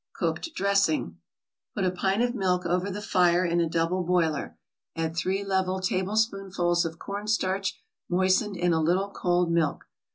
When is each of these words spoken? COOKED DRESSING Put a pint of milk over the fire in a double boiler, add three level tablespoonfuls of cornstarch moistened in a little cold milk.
COOKED 0.15 0.55
DRESSING 0.55 1.17
Put 1.75 1.85
a 1.85 1.91
pint 1.91 2.23
of 2.23 2.33
milk 2.33 2.65
over 2.65 2.89
the 2.89 3.03
fire 3.03 3.45
in 3.45 3.61
a 3.61 3.69
double 3.69 4.03
boiler, 4.03 4.57
add 4.95 5.15
three 5.15 5.43
level 5.45 5.79
tablespoonfuls 5.79 6.85
of 6.85 6.97
cornstarch 6.97 7.79
moistened 8.09 8.57
in 8.57 8.73
a 8.73 8.81
little 8.81 9.11
cold 9.11 9.51
milk. 9.51 9.85